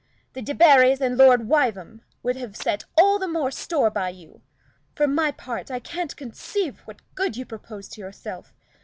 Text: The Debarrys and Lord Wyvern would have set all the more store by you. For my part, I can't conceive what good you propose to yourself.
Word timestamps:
The 0.33 0.41
Debarrys 0.41 0.99
and 0.99 1.15
Lord 1.15 1.47
Wyvern 1.47 2.01
would 2.23 2.35
have 2.35 2.57
set 2.57 2.85
all 2.97 3.19
the 3.19 3.27
more 3.27 3.51
store 3.51 3.91
by 3.91 4.09
you. 4.09 4.41
For 4.95 5.05
my 5.07 5.29
part, 5.31 5.69
I 5.69 5.77
can't 5.79 6.17
conceive 6.17 6.79
what 6.85 7.03
good 7.13 7.37
you 7.37 7.45
propose 7.45 7.87
to 7.89 8.01
yourself. 8.01 8.51